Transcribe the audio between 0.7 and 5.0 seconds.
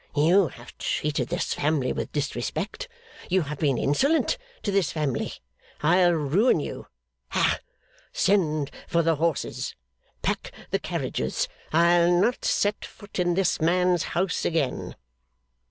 treated this family with disrespect; you have been insolent to this